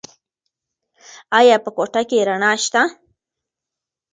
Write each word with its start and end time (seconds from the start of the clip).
ایا 1.37 1.55
په 1.63 1.69
کوټه 1.77 2.01
کې 2.09 2.25
رڼا 2.27 2.51
شته؟ 2.63 2.81